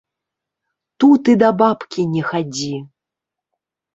Тут 1.03 1.21
і 1.33 1.35
да 1.43 1.49
бабкі 1.59 2.05
не 2.13 2.23
хадзі. 2.31 2.73